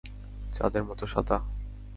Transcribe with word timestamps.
চাঁদের 0.53 0.83
মতো 0.83 1.03
সাদা? 1.07 1.37